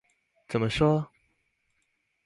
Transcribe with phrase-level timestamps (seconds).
[0.47, 1.07] 怎麼說？